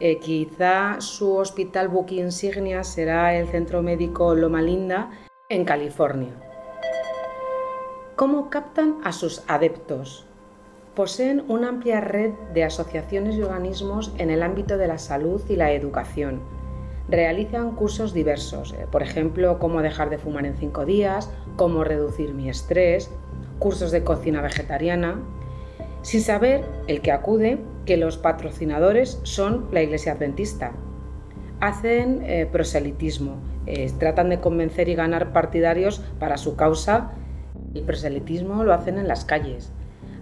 Eh, 0.00 0.18
quizá 0.18 1.02
su 1.02 1.36
hospital 1.36 1.88
buque 1.88 2.14
insignia 2.14 2.82
será 2.82 3.36
el 3.36 3.46
Centro 3.48 3.82
Médico 3.82 4.34
Loma 4.34 4.62
Linda 4.62 5.10
en 5.50 5.66
California. 5.66 6.32
¿Cómo 8.16 8.48
captan 8.48 8.96
a 9.04 9.12
sus 9.12 9.42
adeptos? 9.46 10.24
Poseen 10.94 11.44
una 11.46 11.68
amplia 11.68 12.00
red 12.00 12.30
de 12.54 12.64
asociaciones 12.64 13.36
y 13.36 13.42
organismos 13.42 14.14
en 14.16 14.30
el 14.30 14.42
ámbito 14.42 14.78
de 14.78 14.88
la 14.88 14.96
salud 14.96 15.42
y 15.50 15.56
la 15.56 15.72
educación. 15.72 16.40
Realizan 17.08 17.72
cursos 17.76 18.12
diversos, 18.12 18.72
eh, 18.72 18.86
por 18.90 19.02
ejemplo, 19.02 19.58
cómo 19.58 19.80
dejar 19.80 20.10
de 20.10 20.18
fumar 20.18 20.44
en 20.46 20.56
cinco 20.56 20.84
días 20.84 21.30
cómo 21.56 21.84
reducir 21.84 22.34
mi 22.34 22.48
estrés, 22.48 23.10
cursos 23.58 23.90
de 23.90 24.04
cocina 24.04 24.42
vegetariana, 24.42 25.20
sin 26.02 26.20
saber 26.20 26.64
el 26.86 27.00
que 27.00 27.12
acude 27.12 27.58
que 27.84 27.96
los 27.96 28.18
patrocinadores 28.18 29.18
son 29.22 29.66
la 29.72 29.82
Iglesia 29.82 30.12
Adventista. 30.12 30.72
Hacen 31.60 32.22
eh, 32.24 32.46
proselitismo, 32.50 33.38
eh, 33.66 33.90
tratan 33.98 34.28
de 34.28 34.40
convencer 34.40 34.88
y 34.88 34.94
ganar 34.94 35.32
partidarios 35.32 36.00
para 36.20 36.36
su 36.36 36.54
causa. 36.54 37.12
El 37.74 37.82
proselitismo 37.82 38.62
lo 38.62 38.74
hacen 38.74 38.98
en 38.98 39.08
las 39.08 39.24
calles. 39.24 39.72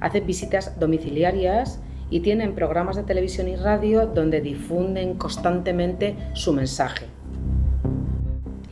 Hacen 0.00 0.26
visitas 0.26 0.78
domiciliarias 0.78 1.80
y 2.10 2.20
tienen 2.20 2.54
programas 2.54 2.96
de 2.96 3.02
televisión 3.02 3.48
y 3.48 3.56
radio 3.56 4.06
donde 4.06 4.40
difunden 4.40 5.14
constantemente 5.14 6.16
su 6.34 6.52
mensaje. 6.52 7.06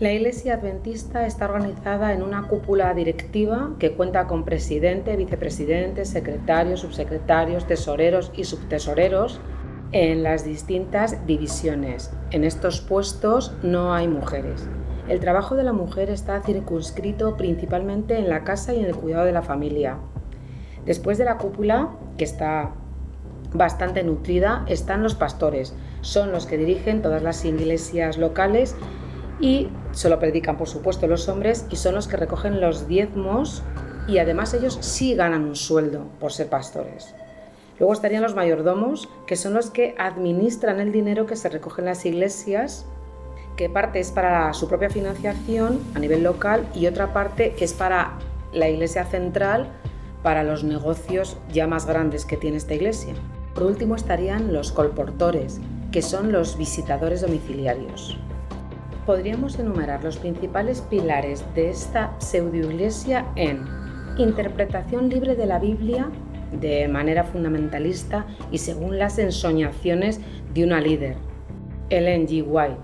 La 0.03 0.13
Iglesia 0.13 0.55
Adventista 0.55 1.27
está 1.27 1.45
organizada 1.45 2.13
en 2.13 2.23
una 2.23 2.49
cúpula 2.49 2.93
directiva 2.93 3.77
que 3.79 3.93
cuenta 3.93 4.27
con 4.27 4.45
presidente, 4.45 5.15
vicepresidente, 5.17 6.05
secretarios, 6.05 6.81
subsecretarios, 6.81 7.69
tesoreros 7.69 8.33
y 8.35 8.43
subtesoreros 8.43 9.41
en 9.93 10.25
las 10.25 10.45
distintas 10.45 11.25
divisiones. 11.27 12.11
En 12.33 12.43
estos 12.43 12.81
puestos 12.81 13.55
no 13.63 13.95
hay 13.95 14.09
mujeres. 14.09 14.67
El 15.09 15.21
trabajo 15.21 15.55
de 15.55 15.63
la 15.63 15.73
mujer 15.73 16.11
está 16.11 16.41
circunscrito 16.43 17.37
principalmente 17.37 18.19
en 18.19 18.29
la 18.29 18.43
casa 18.43 18.75
y 18.75 18.81
en 18.81 18.87
el 18.87 18.97
cuidado 18.97 19.25
de 19.25 19.33
la 19.33 19.43
familia. 19.43 19.99
Después 20.85 21.17
de 21.17 21.27
la 21.27 21.39
cúpula, 21.39 21.91
que 22.19 22.25
está 22.25 22.73
bastante 23.53 24.03
nutrida, 24.03 24.65
están 24.69 25.03
los 25.03 25.15
pastores. 25.15 25.75
Son 26.01 26.33
los 26.33 26.47
que 26.47 26.59
dirigen 26.59 27.03
todas 27.03 27.23
las 27.23 27.45
iglesias 27.45 28.19
locales 28.19 28.75
y 29.41 29.69
solo 29.93 30.19
predican, 30.19 30.57
por 30.57 30.69
supuesto, 30.69 31.07
los 31.07 31.29
hombres 31.29 31.67
y 31.71 31.77
son 31.77 31.95
los 31.95 32.09
que 32.09 32.17
recogen 32.17 32.61
los 32.61 32.89
diezmos 32.89 33.63
y 34.07 34.19
además 34.19 34.55
ellos 34.55 34.79
sí 34.81 35.15
ganan 35.15 35.45
un 35.45 35.57
sueldo 35.57 36.07
por 36.19 36.33
ser 36.33 36.49
pastores. 36.49 37.15
Luego 37.79 37.93
estarían 37.95 38.23
los 38.23 38.35
mayordomos, 38.35 39.09
que 39.27 39.37
son 39.37 39.55
los 39.55 39.71
que 39.71 39.95
administran 39.99 40.81
el 40.81 40.93
dinero 40.93 41.27
que 41.27 41.37
se 41.37 41.49
recoge 41.49 41.83
en 41.83 41.87
las 41.87 42.05
iglesias, 42.05 42.87
que 43.57 43.69
parte 43.69 44.01
es 44.01 44.13
para 44.13 44.53
su 44.53 44.69
propia 44.69 44.91
financiación 44.91 45.81
a 45.95 45.99
nivel 45.99 46.23
local 46.23 46.69
y 46.75 46.87
otra 46.87 47.13
parte 47.13 47.55
es 47.59 47.73
para 47.73 48.19
la 48.53 48.69
iglesia 48.69 49.05
central, 49.05 49.69
para 50.23 50.45
los 50.45 50.65
negocios 50.65 51.37
ya 51.53 51.67
más 51.67 51.87
grandes 51.87 52.25
que 52.25 52.37
tiene 52.37 52.57
esta 52.57 52.75
iglesia. 52.75 53.15
Por 53.63 53.71
último 53.71 53.95
estarían 53.95 54.53
los 54.53 54.73
colportores, 54.73 55.61
que 55.93 56.03
son 56.03 56.33
los 56.33 56.59
visitadores 56.59 57.21
domiciliarios 57.21 58.19
podríamos 59.07 59.57
enumerar 59.57 60.03
los 60.03 60.17
principales 60.17 60.81
pilares 60.81 61.45
de 61.55 61.71
esta 61.71 62.13
pseudoiglesia 62.19 63.27
en 63.37 63.65
interpretación 64.19 65.09
libre 65.09 65.37
de 65.37 65.47
la 65.47 65.61
Biblia 65.61 66.09
de 66.53 66.89
manera 66.89 67.23
fundamentalista 67.23 68.27
y 68.51 68.59
según 68.59 68.99
las 68.99 69.19
ensoñaciones 69.19 70.21
de 70.55 70.65
una 70.65 70.81
líder, 70.81 71.17
Ellen 71.89 72.27
G. 72.27 72.45
White. 72.45 72.77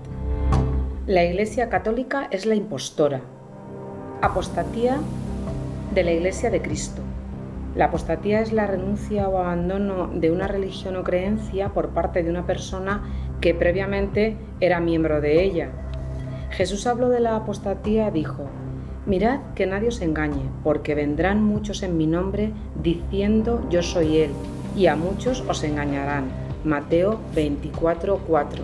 La 1.07 1.25
Iglesia 1.25 1.67
Católica 1.67 2.27
es 2.31 2.45
la 2.45 2.55
impostora. 2.55 3.21
Apostatía 4.21 4.97
de 5.93 6.03
la 6.03 6.11
Iglesia 6.11 6.49
de 6.49 6.61
Cristo. 6.61 7.01
La 7.75 7.85
apostatía 7.85 8.41
es 8.41 8.51
la 8.51 8.67
renuncia 8.67 9.29
o 9.29 9.37
abandono 9.37 10.07
de 10.07 10.31
una 10.31 10.47
religión 10.47 10.95
o 10.95 11.03
creencia 11.03 11.69
por 11.69 11.89
parte 11.89 12.23
de 12.23 12.29
una 12.29 12.45
persona 12.45 13.03
que 13.41 13.53
previamente 13.53 14.37
era 14.59 14.79
miembro 14.79 15.21
de 15.21 15.43
ella, 15.43 15.69
Jesús 16.51 16.87
habló 16.87 17.09
de 17.09 17.19
la 17.19 17.35
apostatía, 17.35 18.11
dijo, 18.11 18.49
Mirad 19.05 19.39
que 19.55 19.65
nadie 19.65 19.87
os 19.87 20.01
engañe, 20.01 20.49
porque 20.63 20.95
vendrán 20.95 21.43
muchos 21.43 21.83
en 21.83 21.97
mi 21.97 22.05
nombre 22.05 22.51
diciendo 22.81 23.65
yo 23.69 23.81
soy 23.81 24.17
Él, 24.17 24.31
y 24.75 24.87
a 24.87 24.95
muchos 24.95 25.41
os 25.47 25.63
engañarán. 25.63 26.25
Mateo 26.63 27.19
24:4. 27.35 28.63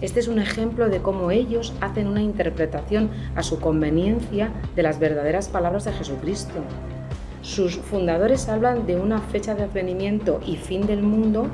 Este 0.00 0.18
es 0.18 0.28
un 0.28 0.38
ejemplo 0.38 0.88
de 0.88 1.00
cómo 1.00 1.30
ellos 1.30 1.74
hacen 1.80 2.08
una 2.08 2.22
interpretación 2.22 3.10
a 3.36 3.42
su 3.42 3.60
conveniencia 3.60 4.50
de 4.74 4.82
las 4.82 4.98
verdaderas 4.98 5.48
palabras 5.48 5.84
de 5.84 5.92
Jesucristo. 5.92 6.60
Sus 7.42 7.78
fundadores 7.78 8.50
hablan 8.50 8.86
de 8.86 8.96
una 8.96 9.18
fecha 9.18 9.54
de 9.54 9.62
advenimiento 9.62 10.40
y 10.46 10.56
fin 10.56 10.86
del 10.86 11.02
mundo, 11.02 11.46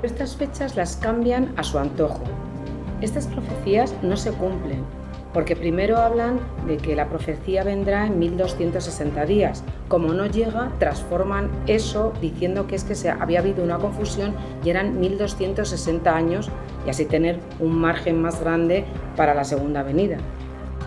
pero 0.00 0.12
estas 0.12 0.36
fechas 0.36 0.74
las 0.74 0.96
cambian 0.96 1.52
a 1.58 1.62
su 1.62 1.78
antojo. 1.78 2.22
Estas 3.02 3.26
profecías 3.26 3.94
no 4.02 4.16
se 4.16 4.32
cumplen, 4.32 4.82
porque 5.34 5.54
primero 5.54 5.98
hablan 5.98 6.40
de 6.66 6.78
que 6.78 6.96
la 6.96 7.10
profecía 7.10 7.62
vendrá 7.62 8.06
en 8.06 8.18
1260 8.18 9.26
días. 9.26 9.62
Como 9.88 10.14
no 10.14 10.24
llega, 10.24 10.72
transforman 10.78 11.50
eso 11.66 12.14
diciendo 12.22 12.66
que 12.66 12.76
es 12.76 12.84
que 12.84 13.10
había 13.10 13.40
habido 13.40 13.62
una 13.62 13.76
confusión 13.76 14.34
y 14.64 14.70
eran 14.70 14.98
1260 14.98 16.16
años 16.16 16.50
y 16.86 16.90
así 16.90 17.04
tener 17.04 17.38
un 17.60 17.78
margen 17.78 18.22
más 18.22 18.40
grande 18.40 18.86
para 19.14 19.34
la 19.34 19.44
segunda 19.44 19.82
venida. 19.82 20.16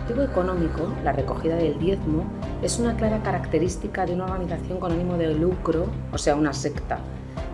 Motivo 0.06 0.22
económico, 0.22 0.94
la 1.02 1.10
recogida 1.10 1.56
del 1.56 1.80
diezmo, 1.80 2.22
es 2.62 2.78
una 2.78 2.96
clara 2.96 3.24
característica 3.24 4.06
de 4.06 4.14
una 4.14 4.26
organización 4.26 4.78
con 4.78 4.92
ánimo 4.92 5.16
de 5.16 5.34
lucro, 5.34 5.86
o 6.12 6.16
sea, 6.16 6.36
una 6.36 6.52
secta. 6.52 7.00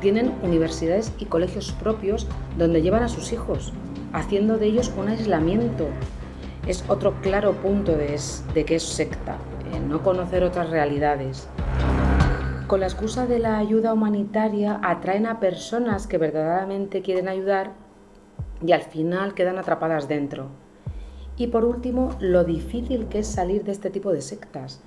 Tienen 0.03 0.35
universidades 0.43 1.15
y 1.19 1.25
colegios 1.25 1.73
propios 1.73 2.27
donde 2.59 2.83
llevan 2.83 3.05
a 3.05 3.09
sus 3.09 3.33
hijos 3.33 3.73
haciendo 4.13 4.59
de 4.59 4.67
ellos 4.67 4.93
un 4.99 5.09
aislamiento. 5.09 5.87
Es 6.67 6.85
otro 6.89 7.15
claro 7.23 7.55
punto 7.55 7.93
de, 7.93 8.19
que 8.67 8.75
es 8.75 8.83
secta, 8.83 9.39
no 9.89 10.03
conocer 10.03 10.45
otras 10.45 10.69
realidades. 10.69 11.49
Con 12.67 12.81
la 12.81 12.87
excusa 12.87 13.27
de 13.27 13.39
la 13.39 13.57
ayuda 13.57 13.95
humanitaria 13.95 14.79
atraen 14.83 15.25
a 15.25 15.41
personas 15.41 16.07
que 16.07 16.19
verdaderamente 16.19 17.01
quieren 17.01 17.29
ayudar 17.29 17.73
y 18.63 18.73
al 18.73 18.83
final 18.83 19.33
quedan 19.33 19.57
atrapadas 19.57 20.07
dentro. 20.07 20.51
Y 21.37 21.49
por 21.49 21.65
último, 21.65 22.17
lo 22.21 22.45
difícil 22.45 23.09
que 23.09 23.21
es 23.21 23.27
salir 23.27 23.65
de 23.65 23.73
este 23.73 23.91
tipo 23.91 24.13
de 24.13 24.23
sectas. 24.23 24.81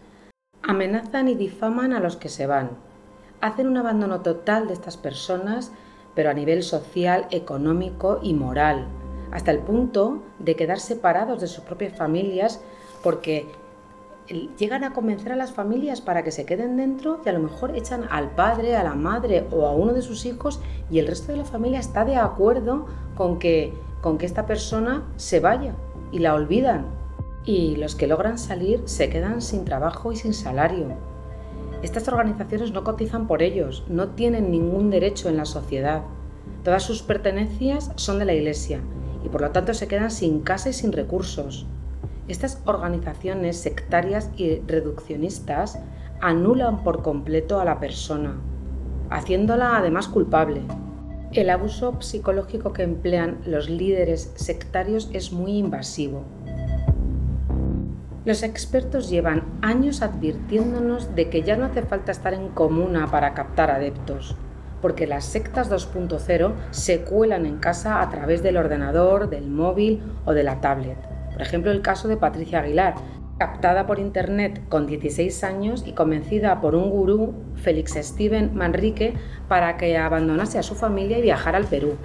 Amenazan 0.61 1.27
y 1.27 1.35
difaman 1.35 1.93
a 1.93 1.99
los 1.99 2.15
que 2.17 2.29
se 2.29 2.47
van. 2.47 2.71
Hacen 3.41 3.67
un 3.67 3.77
abandono 3.77 4.21
total 4.21 4.67
de 4.67 4.73
estas 4.73 4.97
personas, 4.97 5.71
pero 6.13 6.29
a 6.29 6.33
nivel 6.33 6.63
social, 6.63 7.27
económico 7.31 8.19
y 8.23 8.33
moral 8.33 8.87
hasta 9.35 9.51
el 9.51 9.59
punto 9.59 10.23
de 10.39 10.55
quedar 10.55 10.79
separados 10.79 11.41
de 11.41 11.47
sus 11.47 11.63
propias 11.63 11.97
familias 11.97 12.61
porque 13.03 13.47
llegan 14.57 14.83
a 14.83 14.93
convencer 14.93 15.33
a 15.33 15.35
las 15.35 15.51
familias 15.51 15.99
para 16.01 16.23
que 16.23 16.31
se 16.31 16.45
queden 16.45 16.77
dentro 16.77 17.21
y 17.23 17.29
a 17.29 17.33
lo 17.33 17.39
mejor 17.39 17.75
echan 17.75 18.07
al 18.09 18.31
padre, 18.31 18.75
a 18.75 18.83
la 18.83 18.95
madre 18.95 19.45
o 19.51 19.65
a 19.65 19.71
uno 19.71 19.93
de 19.93 20.01
sus 20.01 20.25
hijos 20.25 20.61
y 20.89 20.99
el 20.99 21.07
resto 21.07 21.33
de 21.33 21.39
la 21.39 21.45
familia 21.45 21.79
está 21.79 22.05
de 22.05 22.15
acuerdo 22.15 22.87
con 23.15 23.37
que, 23.37 23.73
con 24.01 24.17
que 24.17 24.25
esta 24.25 24.45
persona 24.45 25.03
se 25.17 25.41
vaya 25.41 25.75
y 26.15 26.19
la 26.19 26.33
olvidan. 26.33 26.85
Y 27.43 27.75
los 27.75 27.93
que 27.93 28.07
logran 28.07 28.39
salir 28.39 28.81
se 28.85 29.09
quedan 29.09 29.41
sin 29.41 29.65
trabajo 29.65 30.13
y 30.13 30.15
sin 30.15 30.33
salario. 30.33 30.87
Estas 31.83 32.07
organizaciones 32.07 32.71
no 32.71 32.85
cotizan 32.85 33.27
por 33.27 33.43
ellos, 33.43 33.83
no 33.89 34.11
tienen 34.11 34.49
ningún 34.49 34.89
derecho 34.89 35.27
en 35.27 35.35
la 35.35 35.43
sociedad. 35.43 36.03
Todas 36.63 36.83
sus 36.83 37.03
pertenencias 37.03 37.91
son 37.95 38.17
de 38.17 38.25
la 38.25 38.33
Iglesia 38.33 38.79
y 39.25 39.29
por 39.29 39.41
lo 39.41 39.51
tanto 39.51 39.73
se 39.73 39.89
quedan 39.89 40.09
sin 40.09 40.39
casa 40.39 40.69
y 40.69 40.73
sin 40.73 40.93
recursos. 40.93 41.67
Estas 42.29 42.61
organizaciones 42.65 43.57
sectarias 43.57 44.31
y 44.37 44.61
reduccionistas 44.61 45.79
anulan 46.21 46.81
por 46.81 47.03
completo 47.03 47.59
a 47.59 47.65
la 47.65 47.81
persona, 47.81 48.37
haciéndola 49.09 49.75
además 49.75 50.07
culpable. 50.07 50.61
El 51.31 51.49
abuso 51.49 52.01
psicológico 52.01 52.71
que 52.71 52.83
emplean 52.83 53.39
los 53.45 53.69
líderes 53.69 54.31
sectarios 54.35 55.09
es 55.11 55.31
muy 55.31 55.57
invasivo. 55.57 56.23
Los 58.25 58.41
expertos 58.41 59.09
llevan 59.09 59.43
años 59.61 60.01
advirtiéndonos 60.01 61.13
de 61.13 61.29
que 61.29 61.43
ya 61.43 61.57
no 61.57 61.65
hace 61.65 61.83
falta 61.83 62.11
estar 62.11 62.33
en 62.33 62.49
comuna 62.49 63.07
para 63.11 63.33
captar 63.33 63.69
adeptos, 63.69 64.35
porque 64.81 65.07
las 65.07 65.25
sectas 65.25 65.69
2.0 65.69 66.53
se 66.71 67.01
cuelan 67.01 67.45
en 67.45 67.57
casa 67.57 68.01
a 68.01 68.09
través 68.09 68.41
del 68.41 68.57
ordenador, 68.57 69.29
del 69.29 69.49
móvil 69.49 70.01
o 70.25 70.33
de 70.33 70.43
la 70.43 70.61
tablet. 70.61 70.97
Por 71.33 71.41
ejemplo, 71.41 71.69
el 71.71 71.81
caso 71.81 72.07
de 72.07 72.17
Patricia 72.17 72.61
Aguilar, 72.61 72.95
captada 73.37 73.85
por 73.85 73.99
internet 73.99 74.61
con 74.69 74.87
16 74.87 75.43
años 75.43 75.83
y 75.85 75.91
convencida 75.91 76.61
por 76.61 76.75
un 76.75 76.89
gurú, 76.89 77.33
Félix 77.55 77.93
Steven 77.95 78.55
Manrique, 78.55 79.13
para 79.47 79.77
que 79.77 79.97
abandonase 79.97 80.57
a 80.57 80.63
su 80.63 80.75
familia 80.75 81.19
y 81.19 81.21
viajara 81.21 81.57
al 81.57 81.65
Perú. 81.65 81.95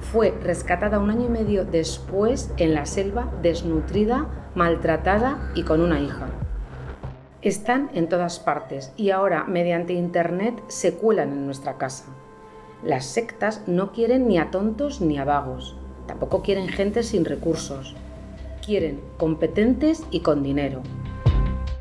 Fue 0.00 0.34
rescatada 0.42 0.98
un 0.98 1.10
año 1.10 1.26
y 1.26 1.30
medio 1.30 1.64
después 1.64 2.52
en 2.56 2.74
la 2.74 2.86
selva, 2.86 3.30
desnutrida, 3.42 4.26
maltratada 4.54 5.52
y 5.54 5.62
con 5.62 5.80
una 5.80 6.00
hija. 6.00 6.28
Están 7.42 7.90
en 7.92 8.08
todas 8.08 8.38
partes 8.38 8.92
y 8.96 9.10
ahora 9.10 9.44
mediante 9.44 9.92
Internet 9.92 10.62
se 10.68 10.94
cuelan 10.94 11.32
en 11.32 11.44
nuestra 11.44 11.76
casa. 11.76 12.04
Las 12.82 13.04
sectas 13.04 13.62
no 13.66 13.92
quieren 13.92 14.26
ni 14.26 14.38
a 14.38 14.50
tontos 14.50 15.00
ni 15.00 15.18
a 15.18 15.24
vagos, 15.24 15.76
tampoco 16.06 16.42
quieren 16.42 16.68
gente 16.68 17.02
sin 17.02 17.24
recursos 17.24 17.94
quieren 18.64 19.00
competentes 19.18 20.04
y 20.10 20.20
con 20.20 20.42
dinero. 20.42 20.82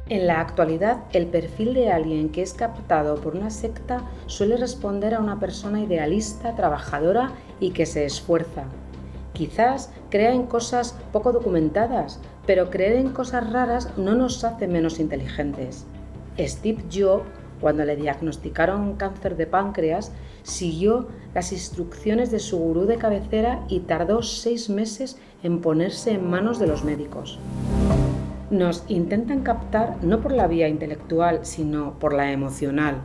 En 0.10 0.28
la 0.28 0.42
actualidad, 0.42 1.04
el 1.14 1.28
perfil 1.28 1.74
de 1.74 1.90
alguien 1.90 2.30
que 2.30 2.42
es 2.42 2.54
captado 2.54 3.16
por 3.22 3.36
una 3.36 3.50
secta 3.50 4.02
suele 4.26 4.58
responder 4.58 5.14
a 5.14 5.22
una 5.22 5.40
persona 5.40 5.80
idealista, 5.80 6.54
trabajadora 6.56 7.32
y 7.62 7.70
que 7.72 7.86
se 7.86 8.04
esfuerza. 8.04 8.66
Quizás 9.32 9.94
crea 10.10 10.34
en 10.34 10.48
cosas 10.48 10.98
poco 11.14 11.32
documentadas, 11.32 12.20
pero 12.46 12.70
creer 12.70 12.98
en 12.98 13.12
cosas 13.12 13.50
raras 13.54 13.98
no 13.98 14.14
nos 14.16 14.44
hace 14.44 14.68
menos 14.68 15.00
inteligentes. 15.00 15.86
Steve 16.38 16.84
Jobs, 16.92 17.24
cuando 17.62 17.86
le 17.86 17.96
diagnosticaron 17.96 18.96
cáncer 18.96 19.38
de 19.38 19.48
páncreas, 19.48 20.12
siguió 20.44 21.08
las 21.34 21.54
instrucciones 21.54 22.32
de 22.32 22.40
su 22.40 22.58
gurú 22.58 22.86
de 22.86 22.98
cabecera 22.98 23.64
y 23.70 23.82
tardó 23.82 24.24
seis 24.24 24.70
meses 24.70 25.18
en 25.44 25.62
ponerse 25.62 26.12
en 26.12 26.30
manos 26.30 26.60
de 26.60 26.68
los 26.68 26.84
médicos. 26.84 27.40
Nos 28.50 28.84
intentan 28.88 29.42
captar 29.42 29.98
no 30.04 30.20
por 30.22 30.34
la 30.34 30.48
vía 30.48 30.68
intelectual, 30.68 31.46
sino 31.46 31.98
por 32.00 32.14
la 32.14 32.32
emocional. 32.32 33.02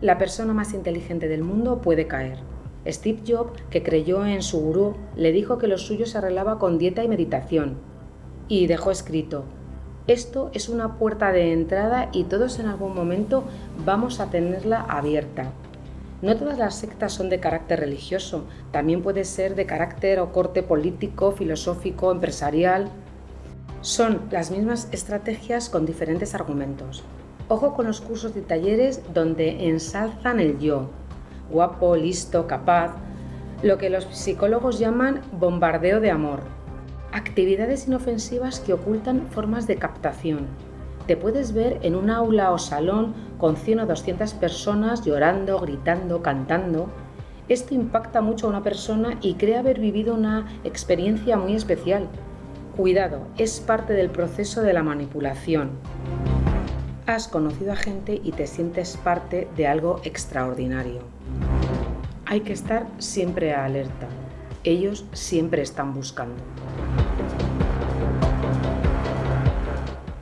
La 0.00 0.18
persona 0.18 0.54
más 0.54 0.74
inteligente 0.74 1.28
del 1.28 1.42
mundo 1.42 1.80
puede 1.80 2.06
caer. 2.06 2.38
Steve 2.86 3.20
Jobs, 3.26 3.60
que 3.70 3.82
creyó 3.82 4.24
en 4.24 4.42
su 4.42 4.60
gurú, 4.60 4.96
le 5.16 5.32
dijo 5.32 5.58
que 5.58 5.66
lo 5.66 5.78
suyo 5.78 6.06
se 6.06 6.18
arreglaba 6.18 6.58
con 6.58 6.78
dieta 6.78 7.04
y 7.04 7.08
meditación. 7.08 7.76
Y 8.48 8.66
dejó 8.66 8.90
escrito, 8.90 9.44
esto 10.06 10.50
es 10.54 10.68
una 10.68 10.98
puerta 10.98 11.30
de 11.30 11.52
entrada 11.52 12.08
y 12.12 12.24
todos 12.24 12.58
en 12.58 12.66
algún 12.66 12.94
momento 12.94 13.44
vamos 13.84 14.18
a 14.20 14.30
tenerla 14.30 14.80
abierta. 14.80 15.52
No 16.22 16.36
todas 16.36 16.58
las 16.58 16.74
sectas 16.74 17.14
son 17.14 17.30
de 17.30 17.40
carácter 17.40 17.80
religioso, 17.80 18.44
también 18.72 19.02
puede 19.02 19.24
ser 19.24 19.54
de 19.54 19.64
carácter 19.64 20.20
o 20.20 20.32
corte 20.32 20.62
político, 20.62 21.32
filosófico, 21.32 22.12
empresarial. 22.12 22.90
Son 23.80 24.20
las 24.30 24.50
mismas 24.50 24.88
estrategias 24.92 25.70
con 25.70 25.86
diferentes 25.86 26.34
argumentos. 26.34 27.02
Ojo 27.48 27.72
con 27.72 27.86
los 27.86 28.02
cursos 28.02 28.36
y 28.36 28.42
talleres 28.42 29.00
donde 29.14 29.68
ensalzan 29.68 30.40
el 30.40 30.58
yo, 30.58 30.90
guapo, 31.50 31.96
listo, 31.96 32.46
capaz, 32.46 32.92
lo 33.62 33.78
que 33.78 33.88
los 33.88 34.04
psicólogos 34.04 34.78
llaman 34.78 35.22
bombardeo 35.32 36.00
de 36.00 36.10
amor. 36.10 36.40
Actividades 37.12 37.88
inofensivas 37.88 38.60
que 38.60 38.74
ocultan 38.74 39.26
formas 39.28 39.66
de 39.66 39.76
captación, 39.76 40.48
te 41.06 41.16
puedes 41.16 41.52
ver 41.52 41.78
en 41.82 41.94
un 41.96 42.10
aula 42.10 42.52
o 42.52 42.58
salón 42.58 43.14
con 43.38 43.56
100 43.56 43.80
o 43.80 43.86
200 43.86 44.34
personas 44.34 45.04
llorando, 45.04 45.58
gritando, 45.58 46.22
cantando. 46.22 46.88
Esto 47.48 47.74
impacta 47.74 48.20
mucho 48.20 48.46
a 48.46 48.50
una 48.50 48.62
persona 48.62 49.18
y 49.20 49.34
cree 49.34 49.56
haber 49.56 49.80
vivido 49.80 50.14
una 50.14 50.46
experiencia 50.64 51.36
muy 51.36 51.54
especial. 51.54 52.08
Cuidado, 52.76 53.26
es 53.36 53.60
parte 53.60 53.92
del 53.92 54.10
proceso 54.10 54.62
de 54.62 54.72
la 54.72 54.82
manipulación. 54.82 55.70
Has 57.06 57.26
conocido 57.26 57.72
a 57.72 57.76
gente 57.76 58.20
y 58.22 58.32
te 58.32 58.46
sientes 58.46 58.96
parte 58.96 59.48
de 59.56 59.66
algo 59.66 60.00
extraordinario. 60.04 61.00
Hay 62.26 62.42
que 62.42 62.52
estar 62.52 62.86
siempre 62.98 63.52
alerta. 63.52 64.06
Ellos 64.62 65.04
siempre 65.12 65.62
están 65.62 65.92
buscando. 65.92 66.40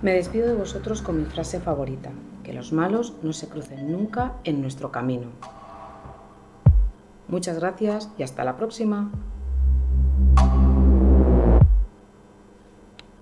Me 0.09 0.15
despido 0.15 0.49
de 0.49 0.55
vosotros 0.55 1.03
con 1.03 1.19
mi 1.19 1.27
frase 1.27 1.61
favorita, 1.61 2.09
que 2.43 2.55
los 2.55 2.73
malos 2.73 3.13
no 3.23 3.35
se 3.35 3.47
crucen 3.47 3.93
nunca 3.93 4.37
en 4.45 4.63
nuestro 4.63 4.91
camino. 4.91 5.27
Muchas 7.29 7.59
gracias 7.59 8.09
y 8.17 8.23
hasta 8.23 8.43
la 8.43 8.57
próxima. 8.57 9.13